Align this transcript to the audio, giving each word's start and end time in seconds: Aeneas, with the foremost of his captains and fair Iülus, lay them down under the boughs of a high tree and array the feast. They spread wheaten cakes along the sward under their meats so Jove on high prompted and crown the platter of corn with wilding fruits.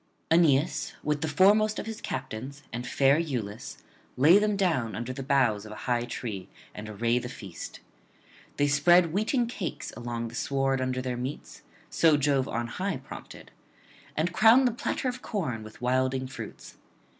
Aeneas, 0.31 0.93
with 1.03 1.21
the 1.21 1.27
foremost 1.27 1.77
of 1.77 1.85
his 1.85 2.01
captains 2.01 2.63
and 2.73 2.87
fair 2.87 3.17
Iülus, 3.17 3.77
lay 4.17 4.39
them 4.39 4.57
down 4.57 4.95
under 4.95 5.13
the 5.13 5.21
boughs 5.21 5.63
of 5.63 5.71
a 5.71 5.75
high 5.85 6.05
tree 6.05 6.49
and 6.73 6.89
array 6.89 7.19
the 7.19 7.29
feast. 7.29 7.81
They 8.57 8.67
spread 8.67 9.13
wheaten 9.13 9.45
cakes 9.45 9.93
along 9.95 10.29
the 10.29 10.33
sward 10.33 10.81
under 10.81 11.03
their 11.03 11.17
meats 11.17 11.61
so 11.91 12.17
Jove 12.17 12.47
on 12.47 12.65
high 12.65 12.97
prompted 12.97 13.51
and 14.17 14.33
crown 14.33 14.65
the 14.65 14.71
platter 14.71 15.07
of 15.07 15.21
corn 15.21 15.61
with 15.61 15.81
wilding 15.83 16.25
fruits. 16.25 16.77